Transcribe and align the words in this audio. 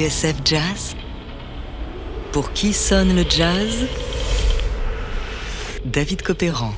TSF 0.00 0.36
Jazz 0.46 0.96
Pour 2.32 2.54
qui 2.54 2.72
sonne 2.72 3.14
le 3.14 3.22
jazz? 3.28 3.84
David 5.84 6.22
Copéran. 6.22 6.72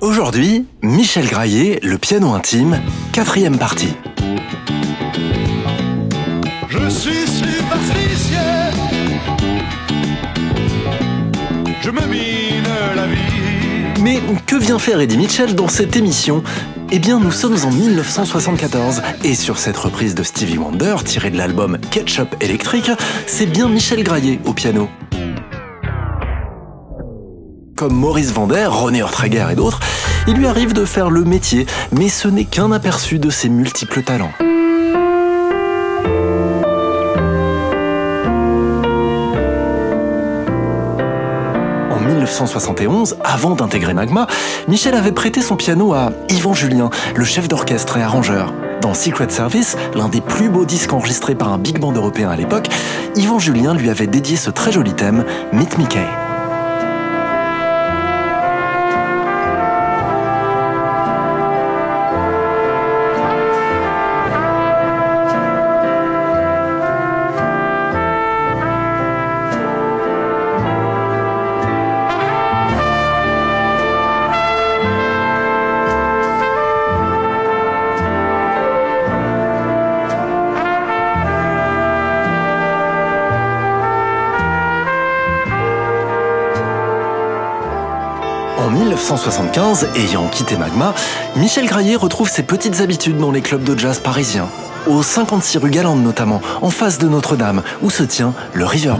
Aujourd'hui, 0.00 0.66
Michel 0.82 1.28
Graillet, 1.28 1.78
le 1.84 1.98
piano 1.98 2.32
intime, 2.32 2.80
quatrième 3.12 3.58
partie. 3.58 3.94
Je 6.68 6.88
suis 6.88 7.28
superstitieux. 7.28 8.38
Je 11.80 11.90
me 11.90 12.06
mine 12.06 12.64
la 12.96 13.06
vie. 13.06 14.00
Mais 14.02 14.20
que 14.46 14.56
vient 14.56 14.80
faire 14.80 15.00
Eddie 15.00 15.18
Mitchell 15.18 15.54
dans 15.54 15.68
cette 15.68 15.94
émission? 15.94 16.42
Eh 16.96 17.00
bien, 17.00 17.18
nous 17.18 17.32
sommes 17.32 17.56
en 17.64 17.72
1974 17.72 19.02
et 19.24 19.34
sur 19.34 19.58
cette 19.58 19.76
reprise 19.76 20.14
de 20.14 20.22
Stevie 20.22 20.58
Wonder 20.58 20.94
tirée 21.04 21.32
de 21.32 21.36
l'album 21.36 21.76
Ketchup 21.90 22.36
électrique, 22.40 22.88
c'est 23.26 23.46
bien 23.46 23.68
Michel 23.68 24.04
Graillet 24.04 24.38
au 24.44 24.52
piano. 24.52 24.88
Comme 27.76 27.94
Maurice 27.94 28.30
Vander, 28.30 28.68
René 28.70 29.02
Ortreger 29.02 29.48
et 29.50 29.56
d'autres, 29.56 29.80
il 30.28 30.34
lui 30.34 30.46
arrive 30.46 30.72
de 30.72 30.84
faire 30.84 31.10
le 31.10 31.24
métier, 31.24 31.66
mais 31.90 32.08
ce 32.08 32.28
n'est 32.28 32.44
qu'un 32.44 32.70
aperçu 32.70 33.18
de 33.18 33.28
ses 33.28 33.48
multiples 33.48 34.02
talents. 34.02 34.30
1971, 42.34 43.16
avant 43.22 43.54
d'intégrer 43.54 43.94
Magma, 43.94 44.26
Michel 44.66 44.94
avait 44.94 45.12
prêté 45.12 45.40
son 45.40 45.54
piano 45.54 45.92
à 45.92 46.10
Yvan 46.30 46.52
Julien, 46.52 46.90
le 47.14 47.24
chef 47.24 47.46
d'orchestre 47.46 47.96
et 47.96 48.02
arrangeur. 48.02 48.52
Dans 48.80 48.92
Secret 48.92 49.30
Service, 49.30 49.76
l'un 49.94 50.08
des 50.08 50.20
plus 50.20 50.48
beaux 50.48 50.64
disques 50.64 50.92
enregistrés 50.92 51.36
par 51.36 51.52
un 51.52 51.58
big 51.58 51.78
band 51.78 51.92
européen 51.92 52.30
à 52.30 52.36
l'époque, 52.36 52.66
Yvan 53.14 53.38
Julien 53.38 53.74
lui 53.74 53.88
avait 53.88 54.08
dédié 54.08 54.36
ce 54.36 54.50
très 54.50 54.72
joli 54.72 54.94
thème, 54.94 55.24
Meet 55.52 55.78
Mickey. 55.78 56.23
1975, 89.04 89.88
ayant 89.96 90.28
quitté 90.28 90.56
Magma, 90.56 90.94
Michel 91.36 91.66
Graillet 91.66 91.94
retrouve 91.94 92.30
ses 92.30 92.42
petites 92.42 92.80
habitudes 92.80 93.18
dans 93.18 93.32
les 93.32 93.42
clubs 93.42 93.62
de 93.62 93.78
jazz 93.78 93.98
parisiens. 93.98 94.48
Au 94.86 95.02
56 95.02 95.58
rue 95.58 95.68
Galande 95.68 96.02
notamment, 96.02 96.40
en 96.62 96.70
face 96.70 96.98
de 96.98 97.06
Notre-Dame, 97.06 97.62
où 97.82 97.90
se 97.90 98.02
tient 98.02 98.32
le 98.54 98.64
River 98.64 98.94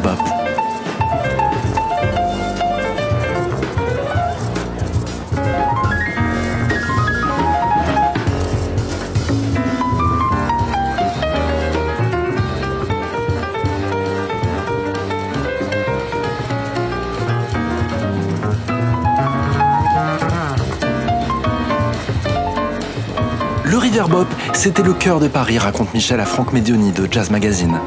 C'était 24.55 24.83
le 24.83 24.93
cœur 24.93 25.21
de 25.21 25.29
Paris, 25.29 25.57
raconte 25.57 25.95
Michel 25.95 26.19
à 26.19 26.25
Franck 26.25 26.53
Medioni 26.53 26.91
de 26.91 27.07
Jazz 27.09 27.31
Magazine. 27.31 27.79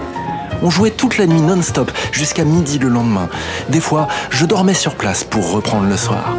On 0.64 0.70
jouait 0.70 0.92
toute 0.92 1.18
la 1.18 1.26
nuit 1.26 1.42
non-stop 1.42 1.92
jusqu'à 2.14 2.46
midi 2.46 2.80
le 2.80 2.88
lendemain. 2.88 3.28
Des 3.68 3.82
fois, 3.82 4.08
je 4.30 4.46
dormais 4.46 4.74
sur 4.74 4.96
place 4.96 5.26
pour 5.26 5.52
reprendre 5.52 5.90
le 5.90 5.98
soir. 5.98 6.34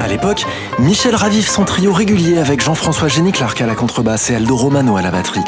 À 0.00 0.06
l'époque, 0.06 0.46
Michel 0.82 1.14
ravive 1.14 1.48
son 1.48 1.64
trio 1.64 1.92
régulier 1.92 2.38
avec 2.38 2.60
Jean-François 2.60 3.06
Génie-Clark 3.06 3.60
à 3.60 3.66
la 3.66 3.76
contrebasse 3.76 4.30
et 4.30 4.34
Aldo 4.34 4.56
Romano 4.56 4.96
à 4.96 5.02
la 5.02 5.12
batterie. 5.12 5.44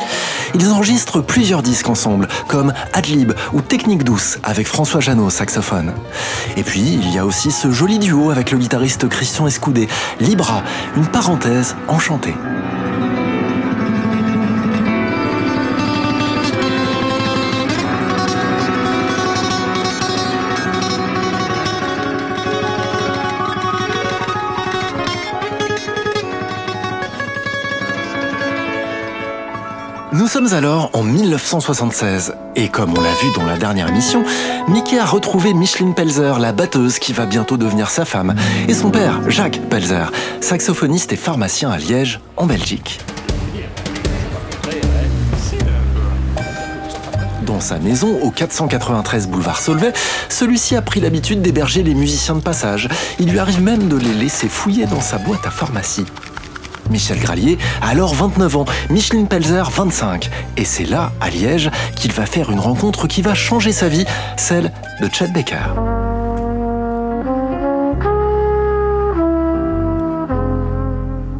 Ils 0.54 0.70
enregistrent 0.70 1.24
plusieurs 1.24 1.60
disques 1.60 1.88
ensemble, 1.88 2.28
comme 2.46 2.72
Adlib 2.92 3.32
ou 3.52 3.60
Technique 3.60 4.04
douce 4.04 4.38
avec 4.44 4.68
François 4.68 5.00
Janot 5.00 5.26
au 5.26 5.30
saxophone. 5.30 5.92
Et 6.56 6.62
puis, 6.62 6.82
il 6.82 7.12
y 7.12 7.18
a 7.18 7.26
aussi 7.26 7.50
ce 7.50 7.72
joli 7.72 7.98
duo 7.98 8.30
avec 8.30 8.52
le 8.52 8.58
guitariste 8.58 9.08
Christian 9.08 9.48
Escoudé, 9.48 9.88
Libra, 10.20 10.62
une 10.96 11.06
parenthèse 11.08 11.74
enchantée. 11.88 12.34
Alors 30.52 30.90
en 30.92 31.02
1976 31.02 32.34
et 32.56 32.68
comme 32.68 32.96
on 32.96 33.00
l'a 33.00 33.14
vu 33.14 33.32
dans 33.34 33.46
la 33.46 33.56
dernière 33.56 33.88
émission, 33.88 34.22
Mickey 34.68 34.98
a 34.98 35.06
retrouvé 35.06 35.54
Micheline 35.54 35.94
Pelzer, 35.94 36.38
la 36.38 36.52
batteuse 36.52 36.98
qui 36.98 37.12
va 37.12 37.24
bientôt 37.24 37.56
devenir 37.56 37.88
sa 37.88 38.04
femme, 38.04 38.34
et 38.68 38.74
son 38.74 38.90
père, 38.90 39.20
Jacques 39.30 39.60
Pelzer, 39.70 40.12
saxophoniste 40.40 41.12
et 41.12 41.16
pharmacien 41.16 41.70
à 41.70 41.78
Liège, 41.78 42.20
en 42.36 42.46
Belgique. 42.46 43.00
Dans 47.46 47.60
sa 47.60 47.78
maison, 47.78 48.18
au 48.20 48.30
493 48.30 49.28
boulevard 49.28 49.60
Solvay, 49.60 49.92
celui-ci 50.28 50.76
a 50.76 50.82
pris 50.82 51.00
l'habitude 51.00 51.42
d'héberger 51.42 51.82
les 51.82 51.94
musiciens 51.94 52.34
de 52.34 52.42
passage. 52.42 52.88
Il 53.18 53.30
lui 53.30 53.38
arrive 53.38 53.62
même 53.62 53.88
de 53.88 53.96
les 53.96 54.12
laisser 54.12 54.48
fouiller 54.48 54.86
dans 54.86 55.00
sa 55.00 55.18
boîte 55.18 55.46
à 55.46 55.50
pharmacie. 55.50 56.04
Michel 56.90 57.18
Gralier 57.18 57.58
a 57.80 57.88
alors 57.88 58.14
29 58.14 58.56
ans, 58.56 58.64
Micheline 58.90 59.26
Pelzer 59.26 59.68
25. 59.70 60.30
Et 60.56 60.64
c'est 60.64 60.84
là, 60.84 61.12
à 61.20 61.30
Liège, 61.30 61.70
qu'il 61.96 62.12
va 62.12 62.26
faire 62.26 62.50
une 62.50 62.60
rencontre 62.60 63.06
qui 63.06 63.22
va 63.22 63.34
changer 63.34 63.72
sa 63.72 63.88
vie, 63.88 64.04
celle 64.36 64.72
de 65.00 65.08
Chet 65.12 65.28
Baker. 65.28 65.54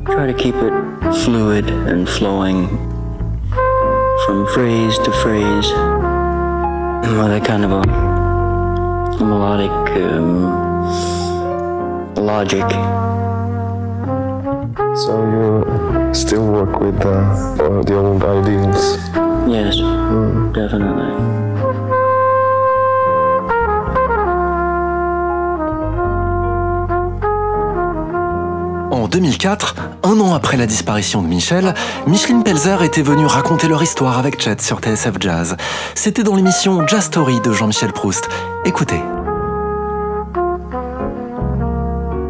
Try 0.07 0.33
to 0.33 0.39
keep 0.39 0.55
it 0.55 1.15
fluid 1.25 1.69
and 1.89 2.07
flowing 2.07 2.69
from 4.25 4.47
phrase 4.47 4.99
to 5.01 5.13
phrase 5.13 5.73
melodic 9.21 9.91
um, 9.97 10.51
logic. 12.17 13.24
So 14.97 15.25
you 15.25 16.15
still 16.15 16.47
work 16.47 16.79
with 16.79 17.05
uh, 17.05 17.83
the 17.83 17.95
old 17.97 18.23
ideas? 18.23 18.97
Yes, 19.45 19.77
definitely. 20.53 21.11
En 28.93 29.09
2004, 29.09 29.75
un 30.05 30.21
an 30.21 30.33
après 30.33 30.57
la 30.57 30.67
disparition 30.67 31.23
de 31.23 31.27
Michel, 31.27 31.75
Micheline 32.07 32.45
Pelzer 32.45 32.83
était 32.85 33.03
venue 33.03 33.27
raconter 33.27 33.67
leur 33.67 33.83
histoire 33.83 34.19
avec 34.19 34.41
Chet 34.41 34.61
sur 34.61 34.79
TSF 34.79 35.15
Jazz. 35.19 35.57
C'était 35.97 36.23
dans 36.23 36.37
l'émission 36.37 36.87
Jazz 36.87 37.07
Story 37.07 37.41
de 37.41 37.53
Jean-Michel 37.53 37.93
Proust. 37.93 38.29
Écoutez. 38.65 39.01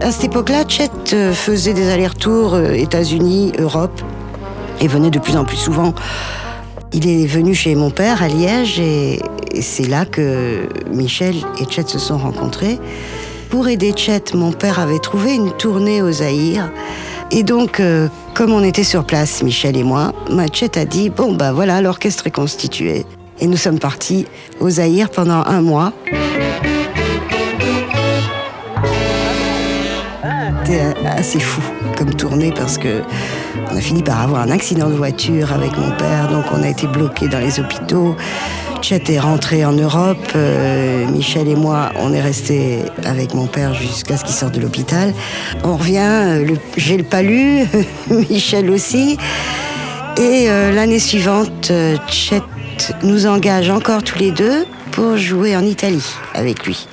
À 0.04 0.12
cette 0.12 0.24
époque-là, 0.24 0.64
Chet 0.68 0.90
euh, 1.14 1.32
faisait 1.32 1.72
des 1.72 1.88
allers-retours 1.88 2.52
euh, 2.52 2.74
États-Unis, 2.74 3.52
Europe, 3.58 4.02
et 4.78 4.86
venait 4.86 5.08
de 5.08 5.18
plus 5.18 5.34
en 5.34 5.46
plus 5.46 5.56
souvent. 5.56 5.94
Il 6.92 7.08
est 7.08 7.24
venu 7.24 7.54
chez 7.54 7.74
mon 7.74 7.88
père 7.88 8.22
à 8.22 8.28
Liège, 8.28 8.78
et 8.78 9.18
c'est 9.62 9.88
là 9.88 10.04
que 10.04 10.68
Michel 10.90 11.36
et 11.58 11.64
Chet 11.72 11.88
se 11.88 11.98
sont 11.98 12.18
rencontrés. 12.18 12.78
Pour 13.48 13.66
aider 13.66 13.94
Chet, 13.96 14.34
mon 14.34 14.52
père 14.52 14.78
avait 14.78 14.98
trouvé 14.98 15.36
une 15.36 15.52
tournée 15.52 16.02
au 16.02 16.12
Zaïre. 16.12 16.70
Et 17.30 17.42
donc, 17.42 17.80
euh, 17.80 18.08
comme 18.34 18.52
on 18.52 18.62
était 18.62 18.84
sur 18.84 19.06
place, 19.06 19.42
Michel 19.42 19.74
et 19.74 19.84
moi, 19.84 20.12
ma 20.30 20.48
Chet 20.48 20.76
a 20.78 20.84
dit 20.84 21.08
Bon, 21.08 21.32
bah 21.32 21.54
voilà, 21.54 21.80
l'orchestre 21.80 22.26
est 22.26 22.30
constitué. 22.30 23.06
Et 23.40 23.46
nous 23.46 23.56
sommes 23.56 23.78
partis 23.78 24.26
au 24.60 24.68
Zaïre 24.68 25.08
pendant 25.08 25.42
un 25.46 25.62
mois. 25.62 25.94
C'était 30.64 30.80
assez 31.06 31.40
fou 31.40 31.60
comme 31.98 32.14
tournée 32.14 32.50
parce 32.50 32.78
que 32.78 33.02
On 33.70 33.76
a 33.76 33.80
fini 33.80 34.02
par 34.02 34.20
avoir 34.22 34.40
un 34.40 34.50
accident 34.50 34.88
de 34.88 34.94
voiture 34.94 35.52
avec 35.52 35.76
mon 35.76 35.90
père, 35.90 36.28
donc 36.30 36.44
on 36.54 36.62
a 36.62 36.68
été 36.68 36.86
bloqués 36.86 37.28
dans 37.28 37.38
les 37.40 37.60
hôpitaux. 37.60 38.16
Chet 38.80 39.02
est 39.12 39.18
rentré 39.18 39.64
en 39.64 39.72
Europe. 39.72 40.16
euh, 40.36 41.06
Michel 41.08 41.48
et 41.48 41.54
moi, 41.54 41.90
on 41.96 42.14
est 42.14 42.20
restés 42.20 42.78
avec 43.04 43.34
mon 43.34 43.46
père 43.46 43.74
jusqu'à 43.74 44.16
ce 44.16 44.24
qu'il 44.24 44.34
sorte 44.34 44.54
de 44.54 44.60
l'hôpital. 44.60 45.12
On 45.64 45.76
revient, 45.76 45.98
euh, 45.98 46.54
j'ai 46.78 46.96
le 46.96 47.04
palu, 47.04 47.64
Michel 48.30 48.70
aussi. 48.70 49.18
Et 50.16 50.48
euh, 50.48 50.72
l'année 50.72 51.00
suivante, 51.00 51.72
Chet 52.06 52.42
nous 53.02 53.26
engage 53.26 53.68
encore 53.68 54.02
tous 54.02 54.18
les 54.18 54.30
deux 54.30 54.64
pour 54.92 55.16
jouer 55.18 55.56
en 55.56 55.64
Italie 55.64 56.06
avec 56.34 56.64
lui. 56.64 56.86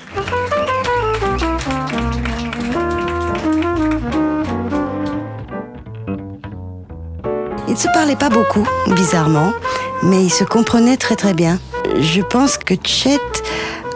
Ils 7.71 7.75
ne 7.75 7.79
se 7.79 7.87
parlaient 7.93 8.17
pas 8.17 8.27
beaucoup, 8.27 8.67
bizarrement, 8.93 9.53
mais 10.03 10.21
ils 10.21 10.29
se 10.29 10.43
comprenaient 10.43 10.97
très 10.97 11.15
très 11.15 11.33
bien. 11.33 11.57
Je 12.01 12.19
pense 12.21 12.57
que 12.57 12.73
Chet 12.83 13.17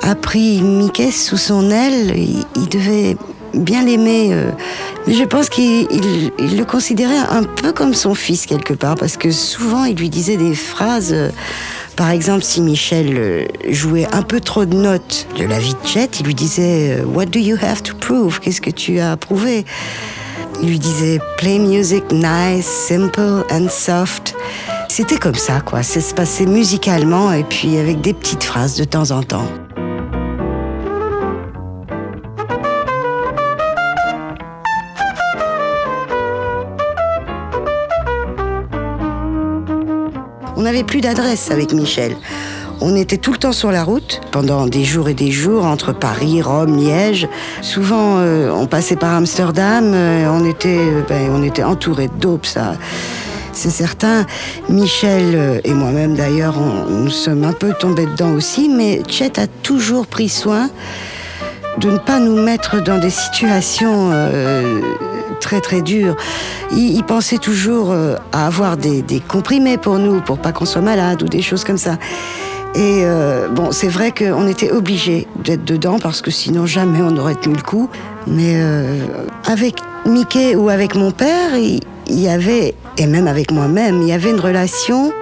a 0.01 0.15
pris 0.15 0.61
Mickey 0.61 1.11
sous 1.11 1.35
son 1.35 1.69
aile. 1.71 2.17
Il, 2.55 2.69
devait 2.69 3.17
bien 3.53 3.83
l'aimer. 3.83 4.29
euh, 4.31 4.51
mais 5.07 5.13
je 5.13 5.25
pense 5.25 5.49
qu'il 5.49 5.87
il- 5.91 6.31
il 6.39 6.57
le 6.57 6.63
considérait 6.63 7.17
un 7.17 7.43
peu 7.43 7.73
comme 7.73 7.93
son 7.93 8.15
fils 8.15 8.45
quelque 8.45 8.73
part, 8.73 8.95
parce 8.95 9.17
que 9.17 9.29
souvent 9.29 9.83
il 9.83 9.97
lui 9.97 10.09
disait 10.09 10.37
des 10.37 10.55
phrases. 10.55 11.11
euh, 11.11 11.29
par 11.97 12.11
exemple, 12.11 12.43
si 12.43 12.61
Michel 12.61 13.13
euh, 13.17 13.45
jouait 13.71 14.07
un 14.13 14.21
peu 14.21 14.39
trop 14.39 14.63
de 14.63 14.75
notes 14.77 15.27
de 15.37 15.43
la 15.43 15.59
vie 15.59 15.73
de 15.73 15.85
Chet, 15.87 16.09
il 16.21 16.25
lui 16.27 16.33
disait 16.33 16.99
euh, 17.01 17.03
What 17.05 17.25
do 17.25 17.39
you 17.39 17.57
have 17.61 17.83
to 17.83 17.93
prove? 17.93 18.39
Qu'est-ce 18.39 18.61
que 18.61 18.71
tu 18.71 18.99
as 19.01 19.11
à 19.11 19.17
prouver 19.17 19.65
lui 20.61 20.79
disait 20.79 21.19
play 21.37 21.59
music 21.59 22.03
nice, 22.11 22.65
simple 22.65 23.43
and 23.51 23.67
soft. 23.69 24.35
C'était 24.89 25.17
comme 25.17 25.35
ça, 25.35 25.61
quoi. 25.61 25.83
Ça 25.83 26.01
se 26.01 26.13
passait 26.13 26.45
musicalement 26.45 27.31
et 27.31 27.43
puis 27.43 27.77
avec 27.77 28.01
des 28.01 28.13
petites 28.13 28.43
phrases 28.43 28.77
de 28.77 28.83
temps 28.83 29.11
en 29.11 29.23
temps. 29.23 29.47
On 40.57 40.61
n'avait 40.61 40.83
plus 40.83 41.01
d'adresse 41.01 41.51
avec 41.51 41.73
Michel. 41.73 42.15
On 42.81 42.95
était 42.95 43.17
tout 43.17 43.31
le 43.31 43.37
temps 43.37 43.53
sur 43.53 43.71
la 43.71 43.83
route, 43.83 44.21
pendant 44.31 44.67
des 44.67 44.83
jours 44.83 45.07
et 45.07 45.13
des 45.13 45.31
jours, 45.31 45.65
entre 45.65 45.93
Paris, 45.93 46.41
Rome, 46.41 46.77
Liège. 46.77 47.27
Souvent, 47.61 48.17
euh, 48.17 48.51
on 48.51 48.67
passait 48.67 48.97
par 48.97 49.13
Amsterdam, 49.13 49.91
euh, 49.93 50.27
on 50.29 50.45
était, 50.45 50.79
euh, 50.79 51.01
ben, 51.07 51.29
on 51.33 51.41
était 51.41 51.63
entouré 51.63 52.09
de 52.19 52.37
ça. 52.43 52.75
C'est 53.53 53.69
certain. 53.69 54.25
Michel 54.67 55.61
et 55.63 55.73
moi-même, 55.73 56.15
d'ailleurs, 56.15 56.55
nous 56.89 57.09
sommes 57.09 57.45
un 57.45 57.53
peu 57.53 57.71
tombés 57.79 58.05
dedans 58.05 58.33
aussi, 58.33 58.67
mais 58.67 59.01
Chet 59.07 59.39
a 59.39 59.47
toujours 59.47 60.07
pris 60.07 60.27
soin 60.27 60.69
de 61.77 61.91
ne 61.91 61.97
pas 61.97 62.19
nous 62.19 62.35
mettre 62.35 62.83
dans 62.83 62.97
des 62.97 63.09
situations 63.09 64.11
très 65.39 65.61
très 65.61 65.81
dures. 65.81 66.17
Il, 66.73 67.01
pensait 67.03 67.37
toujours 67.37 67.95
à 68.33 68.45
avoir 68.45 68.75
des, 68.75 69.01
des 69.01 69.21
comprimés 69.21 69.77
pour 69.77 69.99
nous, 69.99 70.19
pour 70.19 70.37
pas 70.37 70.51
qu'on 70.51 70.65
soit 70.65 70.81
malade 70.81 71.23
ou 71.23 71.29
des 71.29 71.41
choses 71.41 71.63
comme 71.63 71.77
ça. 71.77 71.97
Et 72.75 73.03
euh, 73.05 73.47
bon, 73.47 73.71
c'est 73.71 73.87
vrai 73.87 74.11
qu'on 74.11 74.47
était 74.47 74.69
obligés 74.69 75.27
d'être 75.37 75.63
dedans 75.63 75.97
parce 75.97 76.21
que 76.21 76.29
sinon 76.29 76.65
jamais 76.65 77.01
on 77.01 77.11
n'aurait 77.11 77.35
tenu 77.35 77.55
le 77.55 77.61
coup. 77.61 77.89
Mais 78.27 78.55
euh, 78.55 79.05
avec 79.45 79.77
Mickey 80.05 80.55
ou 80.55 80.67
avec 80.67 80.93
mon 80.93 81.11
père, 81.11 81.55
il, 81.55 81.79
y 82.09 82.27
avait, 82.27 82.75
et 82.97 83.07
même 83.07 83.27
avec 83.27 83.51
moi-même, 83.51 84.01
il 84.01 84.09
y 84.09 84.11
avait 84.11 84.31
une 84.31 84.41
relation. 84.41 85.13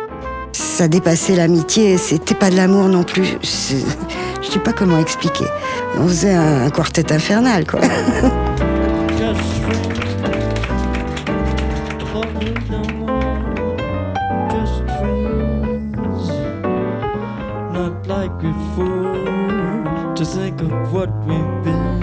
Ça 0.52 0.88
dépassait 0.88 1.36
l'amitié, 1.36 1.98
c'était 1.98 2.36
pas 2.36 2.50
de 2.50 2.56
l'amour 2.56 2.86
non 2.86 3.04
plus. 3.04 3.38
Je 3.44 4.50
sais 4.50 4.60
pas 4.60 4.74
comment 4.74 5.00
expliquer. 5.00 5.46
On 6.00 6.08
faisait 6.08 6.34
un 6.34 6.70
quartet 6.72 7.12
infernal, 7.14 7.66
quoi. 7.68 7.82
Think 20.34 20.62
of 20.62 20.92
what 20.92 21.10
we've 21.28 21.64
been, 21.64 22.00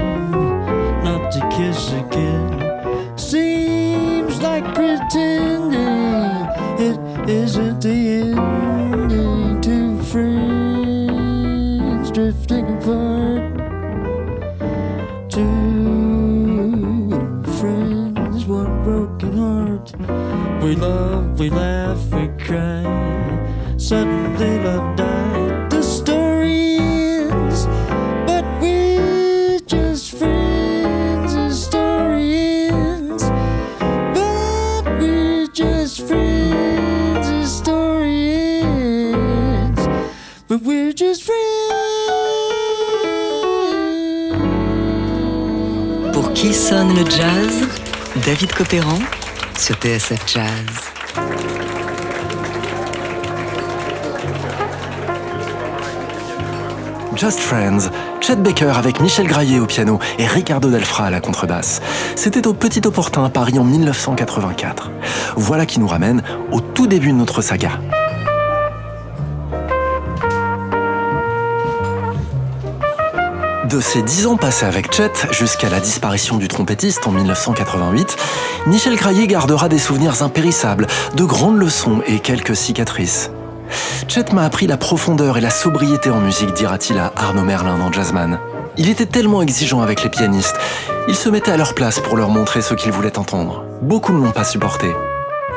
not 1.02 1.32
to 1.32 1.40
kiss 1.50 1.90
again. 1.92 3.18
Seems 3.18 4.40
like 4.40 4.64
pretending 4.72 5.72
it 6.78 6.98
isn't 7.28 7.80
the 7.82 8.08
ending. 8.22 9.60
Two 9.60 10.00
friends 10.04 11.30
drifting 12.12 12.66
apart. 12.76 13.58
Two 15.28 17.10
friends, 17.58 18.44
one 18.44 18.82
broken 18.84 19.32
heart. 19.36 19.92
We 20.62 20.76
love, 20.76 21.40
we 21.40 21.50
laugh, 21.50 21.98
we 22.12 22.28
cry. 22.38 22.84
Suddenly 23.76 24.58
love 24.60 24.89
qui 46.40 46.54
sonne 46.54 46.94
le 46.94 47.04
jazz? 47.04 47.68
David 48.24 48.54
Copéran 48.54 48.98
sur 49.58 49.74
TSF 49.74 50.26
Jazz. 50.26 50.48
Just 57.14 57.40
Friends, 57.40 57.90
Chet 58.22 58.36
Baker 58.36 58.72
avec 58.74 59.00
Michel 59.00 59.26
Graillet 59.26 59.58
au 59.58 59.66
piano 59.66 59.98
et 60.18 60.26
Ricardo 60.26 60.70
Delfra 60.70 61.04
à 61.04 61.10
la 61.10 61.20
contrebasse. 61.20 61.82
C'était 62.16 62.46
au 62.46 62.54
Petit 62.54 62.80
Opportun 62.86 63.22
à 63.22 63.28
Paris 63.28 63.58
en 63.58 63.64
1984. 63.64 64.90
Voilà 65.36 65.66
qui 65.66 65.78
nous 65.78 65.88
ramène 65.88 66.22
au 66.52 66.62
tout 66.62 66.86
début 66.86 67.12
de 67.12 67.18
notre 67.18 67.42
saga. 67.42 67.72
De 73.70 73.80
ses 73.80 74.02
dix 74.02 74.26
ans 74.26 74.36
passés 74.36 74.66
avec 74.66 74.92
Chet 74.92 75.12
jusqu'à 75.30 75.68
la 75.68 75.78
disparition 75.78 76.38
du 76.38 76.48
trompettiste 76.48 77.06
en 77.06 77.12
1988, 77.12 78.16
Michel 78.66 78.96
Graillet 78.96 79.28
gardera 79.28 79.68
des 79.68 79.78
souvenirs 79.78 80.24
impérissables, 80.24 80.88
de 81.14 81.22
grandes 81.22 81.56
leçons 81.56 82.02
et 82.08 82.18
quelques 82.18 82.56
cicatrices. 82.56 83.30
Chet 84.08 84.32
m'a 84.32 84.44
appris 84.44 84.66
la 84.66 84.76
profondeur 84.76 85.38
et 85.38 85.40
la 85.40 85.50
sobriété 85.50 86.10
en 86.10 86.18
musique, 86.18 86.52
dira-t-il 86.52 86.98
à 86.98 87.12
Arnaud 87.14 87.44
Merlin 87.44 87.78
dans 87.78 87.92
Jazzman. 87.92 88.40
Il 88.76 88.88
était 88.88 89.06
tellement 89.06 89.40
exigeant 89.40 89.82
avec 89.82 90.02
les 90.02 90.10
pianistes. 90.10 90.56
Il 91.06 91.14
se 91.14 91.28
mettait 91.28 91.52
à 91.52 91.56
leur 91.56 91.74
place 91.74 92.00
pour 92.00 92.16
leur 92.16 92.30
montrer 92.30 92.62
ce 92.62 92.74
qu'ils 92.74 92.90
voulaient 92.90 93.18
entendre. 93.18 93.64
Beaucoup 93.82 94.12
ne 94.12 94.20
l'ont 94.20 94.32
pas 94.32 94.44
supporté. 94.44 94.88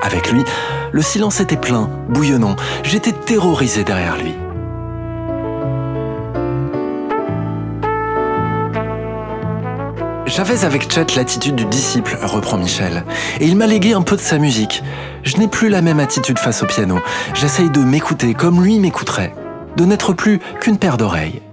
Avec 0.03 0.31
lui, 0.31 0.43
le 0.91 1.01
silence 1.01 1.39
était 1.39 1.57
plein, 1.57 1.89
bouillonnant. 2.09 2.57
J'étais 2.83 3.13
terrorisé 3.13 3.83
derrière 3.83 4.17
lui. 4.17 4.35
J'avais 10.35 10.65
avec 10.65 10.91
Chet 10.91 11.15
l'attitude 11.15 11.53
du 11.53 11.65
disciple, 11.65 12.17
reprend 12.23 12.57
Michel, 12.57 13.05
et 13.39 13.45
il 13.45 13.55
m'a 13.55 13.67
légué 13.67 13.93
un 13.93 14.01
peu 14.01 14.15
de 14.15 14.21
sa 14.21 14.39
musique. 14.39 14.81
Je 15.21 15.37
n'ai 15.37 15.47
plus 15.47 15.69
la 15.69 15.83
même 15.83 15.99
attitude 15.99 16.39
face 16.39 16.63
au 16.63 16.65
piano. 16.65 16.97
J'essaye 17.35 17.69
de 17.69 17.81
m'écouter 17.81 18.33
comme 18.33 18.63
lui 18.63 18.79
m'écouterait, 18.79 19.35
de 19.77 19.85
n'être 19.85 20.13
plus 20.13 20.39
qu'une 20.59 20.79
paire 20.79 20.97
d'oreilles. 20.97 21.43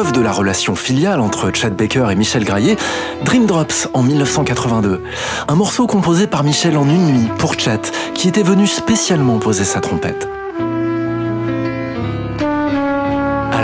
De 0.00 0.20
la 0.22 0.32
relation 0.32 0.74
filiale 0.74 1.20
entre 1.20 1.50
Chad 1.52 1.76
Baker 1.76 2.06
et 2.10 2.14
Michel 2.14 2.44
Graillet, 2.44 2.76
Dream 3.22 3.44
Drops 3.44 3.88
en 3.92 4.02
1982. 4.02 5.02
Un 5.46 5.54
morceau 5.54 5.86
composé 5.86 6.26
par 6.26 6.42
Michel 6.42 6.78
en 6.78 6.88
une 6.88 7.06
nuit 7.06 7.28
pour 7.38 7.58
Chet, 7.58 7.82
qui 8.14 8.28
était 8.28 8.42
venu 8.42 8.66
spécialement 8.66 9.38
poser 9.38 9.64
sa 9.64 9.80
trompette. 9.80 10.26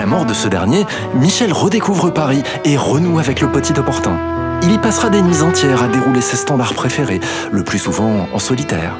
mort 0.06 0.24
de 0.24 0.34
ce 0.34 0.48
dernier, 0.48 0.86
Michel 1.14 1.52
redécouvre 1.52 2.12
Paris 2.12 2.42
et 2.64 2.76
renoue 2.76 3.18
avec 3.18 3.40
le 3.40 3.50
petit 3.50 3.78
opportun. 3.78 4.16
Il 4.62 4.72
y 4.72 4.78
passera 4.78 5.10
des 5.10 5.20
nuits 5.20 5.42
entières 5.42 5.82
à 5.82 5.88
dérouler 5.88 6.20
ses 6.20 6.36
standards 6.36 6.74
préférés, 6.74 7.20
le 7.52 7.62
plus 7.62 7.78
souvent 7.78 8.28
en 8.32 8.38
solitaire. 8.38 8.96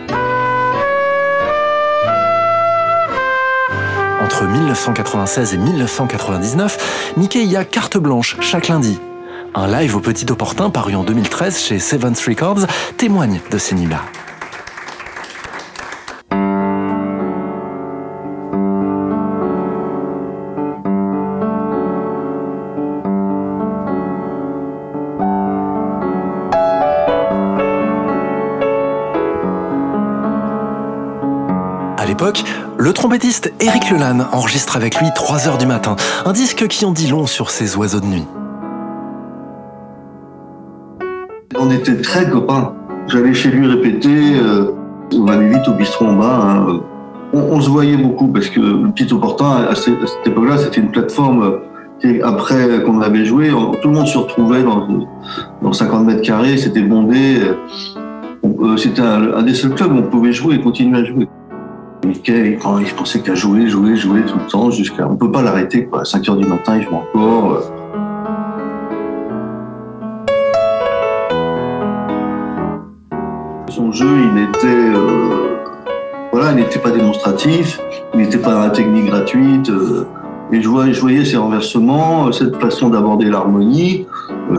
Entre 4.37 4.49
1996 4.49 5.55
et 5.55 5.57
1999, 5.57 7.15
Mickey 7.17 7.57
a 7.57 7.65
carte 7.65 7.97
blanche 7.97 8.37
chaque 8.41 8.69
lundi. 8.69 9.01
Un 9.55 9.67
live 9.67 9.97
au 9.97 10.01
Petit 10.01 10.31
Opportun 10.31 10.69
paru 10.69 10.95
en 10.95 11.05
2013 11.05 11.59
chez 11.59 11.79
Seventh 11.79 12.21
Records 12.21 12.67
témoigne 12.99 13.41
de 13.51 13.57
ces 13.57 13.75
nuits-là. 13.75 14.03
À 31.97 32.05
l'époque, 32.05 32.45
le 32.79 32.93
trompettiste 32.93 33.53
Eric 33.61 33.91
Lelanne 33.91 34.27
enregistre 34.33 34.77
avec 34.77 34.99
lui 35.01 35.07
3 35.15 35.49
heures 35.49 35.59
du 35.59 35.67
matin, 35.67 35.97
un 36.25 36.33
disque 36.33 36.67
qui 36.69 36.85
en 36.85 36.93
dit 36.93 37.09
long 37.09 37.27
sur 37.27 37.51
ces 37.51 37.77
oiseaux 37.77 38.01
de 38.01 38.07
nuit. 38.07 38.25
On 41.59 41.71
était 41.71 42.01
très 42.03 42.29
copains. 42.29 42.75
J'allais 43.09 43.35
chez 43.35 43.51
lui 43.51 43.67
répéter. 43.67 44.35
euh, 44.41 44.73
on 45.15 45.27
allait 45.29 45.49
vite 45.49 45.67
au 45.69 45.73
bistrot 45.73 46.07
en 46.07 46.15
bas. 46.15 46.41
hein. 46.43 46.81
On, 47.33 47.61
se 47.61 47.69
voyait 47.69 47.97
beaucoup 47.97 48.29
parce 48.29 48.49
que 48.49 48.61
le 48.61 48.91
petit 48.93 49.13
opportun, 49.13 49.67
à 49.69 49.75
cette, 49.75 49.95
époque-là, 50.25 50.59
c'était 50.59 50.81
une 50.81 50.91
plateforme. 50.91 51.61
qui, 52.01 52.21
après 52.23 52.83
qu'on 52.85 53.01
avait 53.01 53.25
joué, 53.25 53.51
tout 53.83 53.89
le 53.89 53.95
monde 53.95 54.07
se 54.07 54.17
retrouvait 54.17 54.63
dans, 54.63 54.87
dans 55.63 55.73
50 55.73 56.07
mètres 56.07 56.23
carrés. 56.23 56.57
C'était 56.57 56.83
bondé. 56.83 57.41
euh, 58.45 58.77
C'était 58.77 59.03
un 59.03 59.43
des 59.43 59.55
seuls 59.55 59.75
clubs 59.75 59.93
où 59.93 59.99
on 59.99 60.03
pouvait 60.03 60.33
jouer 60.33 60.55
et 60.57 60.61
continuer 60.61 61.01
à 61.01 61.05
jouer. 61.05 61.29
Quand 62.63 62.79
il 62.79 62.87
pensait 62.95 63.21
qu'à 63.21 63.35
jouer, 63.35 63.69
jouer, 63.69 63.97
jouer 63.97 64.23
tout 64.23 64.39
le 64.39 64.47
temps, 64.51 64.71
jusqu'à. 64.71 65.07
On 65.09 65.17
peut 65.17 65.31
pas 65.31 65.43
l'arrêter, 65.43 65.85
quoi. 65.87 66.03
À 66.03 66.05
5 66.05 66.29
heures 66.29 66.37
du 66.37 66.47
matin, 66.47 66.77
il 66.77 66.83
joue 66.83 66.95
encore. 66.95 67.53
euh. 67.53 67.61
Son 73.69 73.93
jeu, 73.93 74.07
il 74.07 74.43
était, 74.43 74.67
euh, 74.67 75.57
voilà, 76.33 76.53
il 76.53 76.57
n'était 76.57 76.79
pas 76.79 76.91
démonstratif, 76.91 77.81
il 78.15 78.21
n'était 78.21 78.39
pas 78.39 78.53
dans 78.53 78.61
la 78.61 78.71
technique 78.71 79.07
gratuite. 79.07 79.69
euh, 79.71 80.07
et 80.53 80.63
je 80.63 80.69
voyais, 80.69 81.25
ses 81.25 81.37
renversements, 81.37 82.29
euh, 82.29 82.33
cette 82.33 82.57
façon 82.61 82.89
d'aborder 82.89 83.27
l'harmonie, 83.27 84.07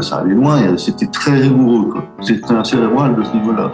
ça 0.01 0.17
allait 0.17 0.35
loin. 0.35 0.77
C'était 0.77 1.07
très 1.07 1.39
rigoureux. 1.39 1.93
C'était 2.21 2.51
un 2.51 2.63
cérébral 2.63 3.15
de 3.15 3.23
ce 3.23 3.31
niveau-là. 3.33 3.71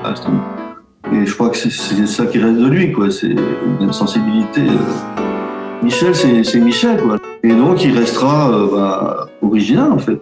Et 1.12 1.26
je 1.26 1.34
crois 1.36 1.50
que 1.50 1.58
c'est- 1.58 2.06
ça 2.08 2.26
qui 2.26 2.40
reste 2.40 2.58
de 2.58 2.68
lui, 2.68 2.92
quoi. 2.92 3.12
C'est 3.12 3.36
une 3.82 3.92
sensibilité. 3.94 4.62
euh. 4.62 5.84
Michel, 5.84 6.16
c'est 6.16 6.44
c'est 6.44 6.60
Michel, 6.60 6.98
quoi. 7.02 7.18
Et 7.44 7.54
donc, 7.54 7.84
il 7.84 7.98
restera 7.98 8.50
euh, 8.52 8.68
bah, 8.72 9.28
original, 9.42 9.92
en 9.92 9.98
fait. 10.00 10.22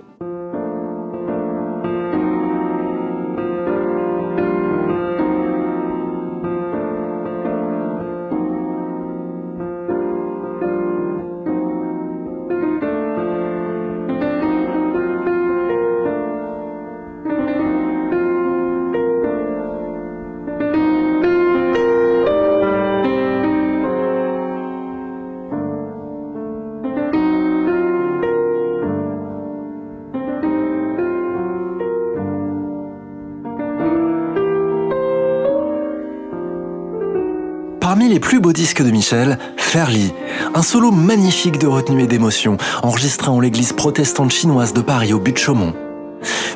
Parmi 38.02 38.14
les 38.16 38.20
plus 38.20 38.40
beaux 38.40 38.52
disques 38.52 38.82
de 38.82 38.90
Michel, 38.90 39.38
Fairly, 39.58 40.12
un 40.56 40.64
solo 40.64 40.90
magnifique 40.90 41.60
de 41.60 41.68
retenue 41.68 42.02
et 42.02 42.08
d'émotion, 42.08 42.58
enregistré 42.82 43.30
en 43.30 43.40
l'église 43.40 43.74
protestante 43.74 44.32
chinoise 44.32 44.74
de 44.74 44.82
Paris 44.82 45.14
au 45.14 45.20
but 45.20 45.34
de 45.34 45.38
Chaumont. 45.38 45.76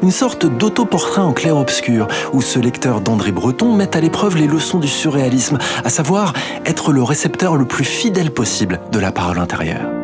Une 0.01 0.09
sorte 0.09 0.47
d'autoportrait 0.47 1.21
en 1.21 1.33
clair-obscur, 1.33 2.07
où 2.33 2.41
ce 2.41 2.57
lecteur 2.57 2.99
d'André 2.99 3.31
Breton 3.31 3.75
met 3.75 3.95
à 3.95 3.99
l'épreuve 3.99 4.37
les 4.37 4.47
leçons 4.47 4.79
du 4.79 4.87
surréalisme, 4.87 5.59
à 5.83 5.91
savoir 5.91 6.33
être 6.65 6.91
le 6.91 7.03
récepteur 7.03 7.57
le 7.57 7.65
plus 7.65 7.85
fidèle 7.85 8.31
possible 8.31 8.79
de 8.91 8.97
la 8.97 9.11
parole 9.11 9.37
intérieure. 9.37 9.94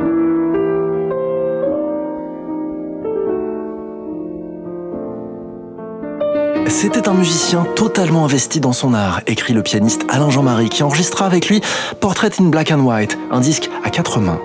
C'était 6.71 7.09
un 7.09 7.13
musicien 7.13 7.65
totalement 7.75 8.23
investi 8.23 8.61
dans 8.61 8.71
son 8.71 8.93
art, 8.93 9.21
écrit 9.27 9.53
le 9.53 9.61
pianiste 9.61 10.05
Alain 10.07 10.29
Jean-Marie, 10.29 10.69
qui 10.69 10.83
enregistra 10.83 11.25
avec 11.25 11.49
lui 11.49 11.61
Portrait 11.99 12.31
in 12.39 12.45
Black 12.45 12.71
and 12.71 12.79
White, 12.79 13.17
un 13.29 13.41
disque 13.41 13.69
à 13.83 13.89
quatre 13.89 14.19
mains. 14.21 14.39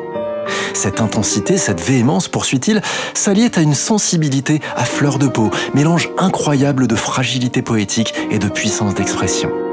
Cette 0.75 1.01
intensité, 1.01 1.57
cette 1.57 1.81
véhémence, 1.81 2.29
poursuit-il, 2.29 2.83
s'alliait 3.15 3.57
à 3.57 3.63
une 3.63 3.75
sensibilité 3.75 4.61
à 4.75 4.85
fleur 4.85 5.19
de 5.19 5.29
peau, 5.29 5.51
mélange 5.73 6.11
incroyable 6.19 6.89
de 6.89 6.97
fragilité 6.97 7.63
poétique 7.63 8.13
et 8.31 8.41
de 8.41 8.49
puissance 8.49 8.95
d'expression. 8.95 9.66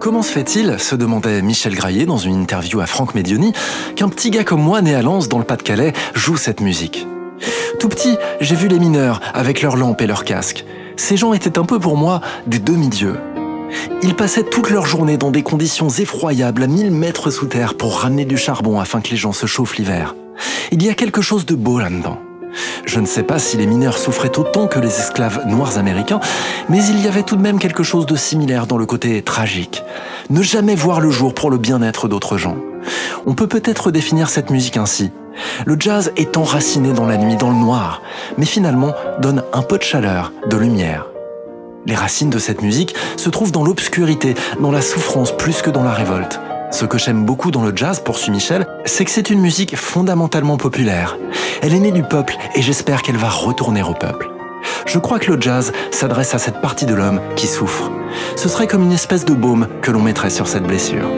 Comment 0.00 0.22
se 0.22 0.32
fait-il, 0.32 0.80
se 0.80 0.94
demandait 0.94 1.42
Michel 1.42 1.74
Graillet 1.74 2.06
dans 2.06 2.16
une 2.16 2.40
interview 2.40 2.80
à 2.80 2.86
Franck 2.86 3.14
Medioni, 3.14 3.52
qu'un 3.96 4.08
petit 4.08 4.30
gars 4.30 4.44
comme 4.44 4.62
moi 4.62 4.80
né 4.80 4.94
à 4.94 5.02
Lens 5.02 5.28
dans 5.28 5.36
le 5.36 5.44
Pas-de-Calais 5.44 5.92
joue 6.14 6.38
cette 6.38 6.62
musique? 6.62 7.06
Tout 7.78 7.90
petit, 7.90 8.16
j'ai 8.40 8.54
vu 8.54 8.68
les 8.68 8.78
mineurs 8.78 9.20
avec 9.34 9.60
leurs 9.60 9.76
lampes 9.76 10.00
et 10.00 10.06
leurs 10.06 10.24
casques. 10.24 10.64
Ces 10.96 11.18
gens 11.18 11.34
étaient 11.34 11.58
un 11.58 11.66
peu 11.66 11.78
pour 11.78 11.98
moi 11.98 12.22
des 12.46 12.60
demi-dieux. 12.60 13.18
Ils 14.02 14.14
passaient 14.14 14.42
toute 14.42 14.70
leur 14.70 14.86
journée 14.86 15.18
dans 15.18 15.30
des 15.30 15.42
conditions 15.42 15.90
effroyables 15.90 16.62
à 16.62 16.66
1000 16.66 16.92
mètres 16.92 17.30
sous 17.30 17.46
terre 17.46 17.74
pour 17.74 18.00
ramener 18.00 18.24
du 18.24 18.38
charbon 18.38 18.80
afin 18.80 19.02
que 19.02 19.10
les 19.10 19.18
gens 19.18 19.32
se 19.32 19.44
chauffent 19.44 19.76
l'hiver. 19.76 20.14
Il 20.72 20.82
y 20.82 20.88
a 20.88 20.94
quelque 20.94 21.20
chose 21.20 21.44
de 21.44 21.54
beau 21.54 21.78
là-dedans. 21.78 22.18
Je 22.84 23.00
ne 23.00 23.06
sais 23.06 23.22
pas 23.22 23.38
si 23.38 23.56
les 23.56 23.66
mineurs 23.66 23.98
souffraient 23.98 24.38
autant 24.38 24.66
que 24.66 24.78
les 24.78 24.88
esclaves 24.88 25.46
noirs 25.46 25.78
américains, 25.78 26.20
mais 26.68 26.84
il 26.84 27.00
y 27.02 27.08
avait 27.08 27.22
tout 27.22 27.36
de 27.36 27.42
même 27.42 27.58
quelque 27.58 27.82
chose 27.82 28.06
de 28.06 28.16
similaire 28.16 28.66
dans 28.66 28.78
le 28.78 28.86
côté 28.86 29.22
tragique. 29.22 29.82
Ne 30.28 30.42
jamais 30.42 30.74
voir 30.74 31.00
le 31.00 31.10
jour 31.10 31.34
pour 31.34 31.50
le 31.50 31.58
bien-être 31.58 32.08
d'autres 32.08 32.36
gens. 32.36 32.56
On 33.26 33.34
peut 33.34 33.46
peut-être 33.46 33.90
définir 33.90 34.30
cette 34.30 34.50
musique 34.50 34.76
ainsi. 34.76 35.10
Le 35.64 35.76
jazz 35.78 36.12
est 36.16 36.36
enraciné 36.36 36.92
dans 36.92 37.06
la 37.06 37.16
nuit, 37.16 37.36
dans 37.36 37.50
le 37.50 37.56
noir, 37.56 38.02
mais 38.38 38.46
finalement 38.46 38.92
donne 39.20 39.42
un 39.52 39.62
peu 39.62 39.78
de 39.78 39.82
chaleur, 39.82 40.32
de 40.48 40.56
lumière. 40.56 41.06
Les 41.86 41.94
racines 41.94 42.30
de 42.30 42.38
cette 42.38 42.62
musique 42.62 42.94
se 43.16 43.30
trouvent 43.30 43.52
dans 43.52 43.64
l'obscurité, 43.64 44.34
dans 44.60 44.70
la 44.70 44.82
souffrance 44.82 45.36
plus 45.36 45.62
que 45.62 45.70
dans 45.70 45.82
la 45.82 45.92
révolte. 45.92 46.40
Ce 46.70 46.84
que 46.84 46.98
j'aime 46.98 47.24
beaucoup 47.24 47.50
dans 47.50 47.62
le 47.62 47.76
jazz, 47.76 48.00
poursuit 48.00 48.30
Michel, 48.30 48.66
c'est 48.84 49.04
que 49.04 49.10
c'est 49.10 49.30
une 49.30 49.40
musique 49.40 49.76
fondamentalement 49.76 50.56
populaire. 50.56 51.18
Elle 51.62 51.74
est 51.74 51.80
née 51.80 51.90
du 51.90 52.02
peuple 52.02 52.36
et 52.54 52.62
j'espère 52.62 53.02
qu'elle 53.02 53.16
va 53.16 53.28
retourner 53.28 53.82
au 53.82 53.92
peuple. 53.92 54.30
Je 54.86 54.98
crois 54.98 55.18
que 55.18 55.32
le 55.32 55.40
jazz 55.40 55.72
s'adresse 55.90 56.34
à 56.34 56.38
cette 56.38 56.60
partie 56.60 56.86
de 56.86 56.94
l'homme 56.94 57.20
qui 57.34 57.48
souffre. 57.48 57.90
Ce 58.36 58.48
serait 58.48 58.66
comme 58.66 58.84
une 58.84 58.92
espèce 58.92 59.24
de 59.24 59.34
baume 59.34 59.66
que 59.82 59.90
l'on 59.90 60.00
mettrait 60.00 60.30
sur 60.30 60.46
cette 60.46 60.64
blessure. 60.64 61.08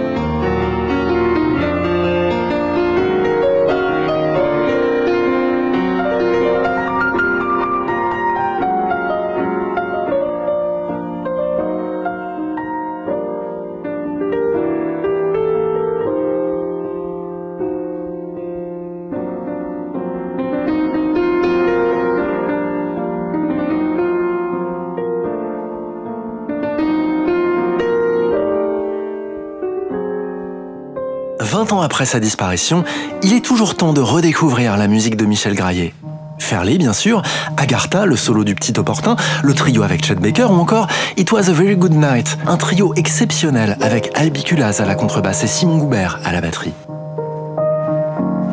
Après 31.81 32.05
sa 32.05 32.21
disparition, 32.21 32.85
il 33.23 33.33
est 33.33 33.45
toujours 33.45 33.75
temps 33.75 33.95
de 33.95 34.01
redécouvrir 34.01 34.77
la 34.77 34.89
musique 34.89 35.17
de 35.17 35.25
Michel 35.25 35.55
Graillet. 35.55 35.95
Fairley, 36.39 36.77
bien 36.77 36.93
sûr, 36.93 37.23
Agartha, 37.57 38.05
le 38.05 38.17
solo 38.17 38.45
du 38.45 38.55
petit 38.55 38.79
opportun, 38.79 39.17
le 39.43 39.55
trio 39.55 39.83
avec 39.83 40.05
Chet 40.05 40.17
Baker 40.17 40.45
ou 40.51 40.61
encore 40.61 40.89
It 41.17 41.31
Was 41.33 41.49
a 41.49 41.53
Very 41.53 41.77
Good 41.77 41.95
Night, 41.95 42.37
un 42.47 42.57
trio 42.57 42.93
exceptionnel 42.95 43.79
avec 43.81 44.11
Albiculaz 44.15 44.81
à 44.83 44.85
la 44.85 44.95
contrebasse 44.95 45.45
et 45.45 45.47
Simon 45.47 45.79
Goubert 45.79 46.21
à 46.25 46.33
la 46.33 46.41
batterie. 46.41 46.75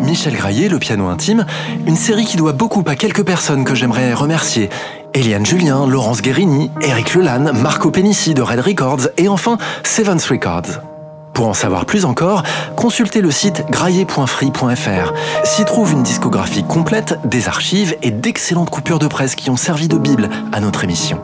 Michel 0.02 0.36
Graillet, 0.36 0.70
le 0.70 0.80
piano 0.80 1.08
intime, 1.08 1.46
une 1.86 1.98
série 1.98 2.26
qui 2.26 2.38
doit 2.38 2.54
beaucoup 2.54 2.84
à 2.88 2.96
quelques 2.96 3.26
personnes 3.26 3.66
que 3.66 3.76
j'aimerais 3.76 4.14
remercier. 4.14 4.70
Eliane 5.14 5.46
Julien, 5.46 5.86
Laurence 5.86 6.22
Guérini, 6.22 6.72
Eric 6.82 7.16
Lelanne, 7.16 7.52
Marco 7.62 7.92
Penissi 7.92 8.34
de 8.34 8.42
Red 8.42 8.62
Records 8.62 9.10
et 9.18 9.28
enfin 9.28 9.58
Sevens 9.84 10.26
Records. 10.30 10.99
Pour 11.34 11.48
en 11.48 11.54
savoir 11.54 11.86
plus 11.86 12.06
encore, 12.06 12.44
consultez 12.76 13.22
le 13.22 13.32
site 13.32 13.64
graillet.free.fr. 13.70 15.14
S'y 15.44 15.66
trouve 15.66 15.94
une 15.94 16.04
discographie 16.04 16.64
complète, 16.64 17.20
des 17.26 17.48
archives 17.48 17.96
et 18.02 18.12
d'excellentes 18.12 18.70
coupures 18.70 19.00
de 19.00 19.08
presse 19.08 19.36
qui 19.36 19.50
ont 19.50 19.58
servi 19.58 19.88
de 19.88 19.98
bible 19.98 20.30
à 20.52 20.60
notre 20.60 20.84
émission. 20.84 21.20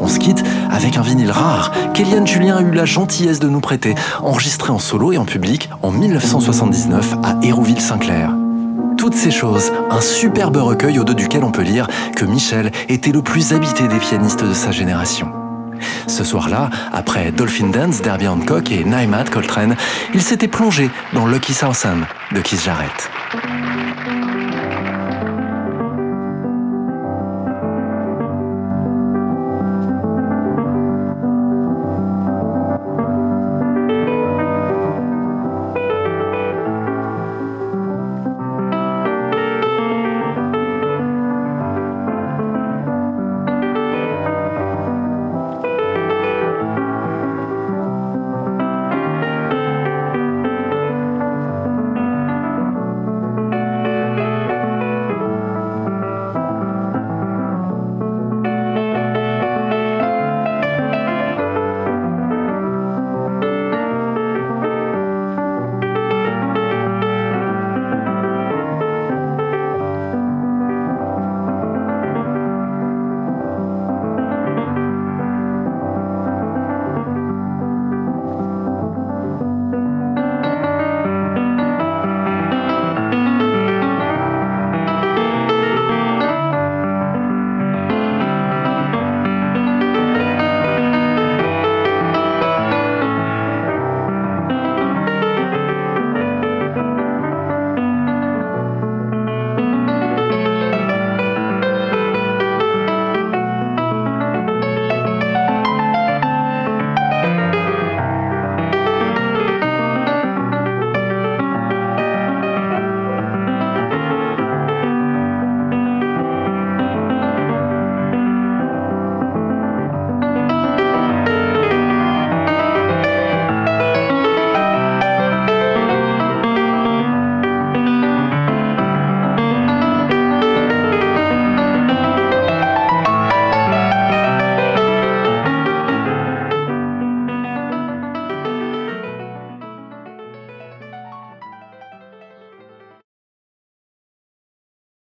On 0.00 0.08
se 0.08 0.18
quitte 0.18 0.42
avec 0.70 0.96
un 0.96 1.02
vinyle 1.02 1.30
rare 1.30 1.72
qu'Eliane 1.94 2.26
Julien 2.26 2.56
a 2.56 2.62
eu 2.62 2.70
la 2.70 2.84
gentillesse 2.84 3.38
de 3.38 3.48
nous 3.48 3.60
prêter, 3.60 3.94
enregistré 4.22 4.72
en 4.72 4.78
solo 4.78 5.12
et 5.12 5.18
en 5.18 5.24
public 5.24 5.70
en 5.82 5.90
1979 5.90 7.14
à 7.22 7.36
Hérouville-Saint-Clair. 7.42 8.34
Toutes 8.98 9.14
ces 9.14 9.30
choses, 9.30 9.72
un 9.90 10.00
superbe 10.00 10.56
recueil 10.56 10.98
au 10.98 11.04
dos 11.04 11.14
duquel 11.14 11.44
on 11.44 11.52
peut 11.52 11.62
lire 11.62 11.88
que 12.16 12.24
Michel 12.24 12.70
était 12.88 13.12
le 13.12 13.22
plus 13.22 13.52
habité 13.52 13.88
des 13.88 13.98
pianistes 13.98 14.44
de 14.44 14.52
sa 14.52 14.72
génération. 14.72 15.39
Ce 16.06 16.24
soir-là, 16.24 16.70
après 16.92 17.32
Dolphin 17.32 17.68
Dance 17.68 18.02
d'Herbie 18.02 18.28
Hancock 18.28 18.70
et 18.70 18.84
Naimat 18.84 19.24
Coltrane, 19.24 19.76
il 20.14 20.22
s'était 20.22 20.48
plongé 20.48 20.90
dans 21.12 21.26
Lucky 21.26 21.52
Southern 21.52 22.06
de 22.32 22.40
Keith 22.40 22.62
Jarrett. 22.64 23.10